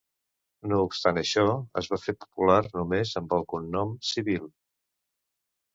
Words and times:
No 0.71 0.79
obstant 0.85 1.21
això, 1.21 1.43
es 1.83 1.89
va 1.93 2.01
fer 2.07 2.15
popular 2.25 2.57
només 2.73 3.15
amb 3.23 3.37
el 3.39 3.47
cognom 3.55 3.95
Civil. 4.15 4.53